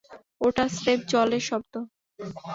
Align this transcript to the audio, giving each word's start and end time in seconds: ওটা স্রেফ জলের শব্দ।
ওটা 0.41 0.65
স্রেফ 0.75 0.99
জলের 1.11 1.43
শব্দ। 1.49 1.73